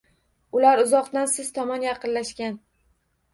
[0.59, 2.59] Ular uzoqdan siz tomon yaqinlashgan